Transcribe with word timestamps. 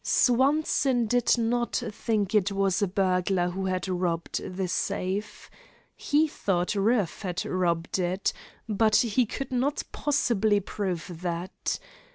Swanson 0.03 1.05
did 1.05 1.37
not 1.37 1.75
think 1.91 2.33
it 2.33 2.51
was 2.51 2.81
a 2.81 2.87
burglar 2.87 3.49
who 3.51 3.67
had 3.67 3.87
robbed 3.87 4.41
the 4.43 4.67
safe. 4.67 5.47
He 5.95 6.27
thought 6.27 6.75
Rueff 6.75 7.21
had 7.21 7.45
robbed 7.45 7.99
it, 7.99 8.33
but 8.67 8.95
he 8.95 9.27
could 9.27 9.51
not 9.51 9.83
possibly 9.91 10.59
prove 10.59 11.19
that. 11.21 11.77